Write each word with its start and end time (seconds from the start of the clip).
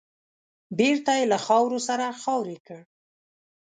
بېرته 0.77 1.11
يې 1.19 1.23
له 1.31 1.37
خاورو 1.45 1.79
سره 1.87 2.05
خاورې 2.21 2.57
کړ. 2.67 2.81